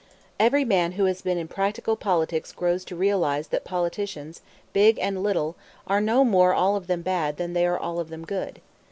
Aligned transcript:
Every 0.39 0.65
man 0.65 0.93
who 0.93 1.05
has 1.05 1.21
been 1.21 1.37
in 1.37 1.47
practical 1.47 1.95
politics 1.95 2.53
grows 2.53 2.83
to 2.85 2.95
realize 2.95 3.49
that 3.49 3.63
politicians, 3.63 4.41
big 4.73 4.97
and 4.97 5.21
little, 5.21 5.55
are 5.85 6.01
no 6.01 6.25
more 6.25 6.55
all 6.55 6.75
of 6.75 6.87
them 6.87 7.03
bad 7.03 7.37
than 7.37 7.53
they 7.53 7.67
are 7.67 7.77
all 7.77 7.99
of 7.99 8.09
them 8.09 8.25
good. 8.25 8.61